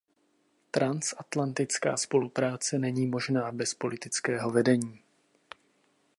Transatlantická 0.71 1.97
spolupráce 1.97 2.79
není 2.79 3.07
možná 3.07 3.51
bez 3.51 3.73
politického 3.73 4.51
vedení. 4.51 5.01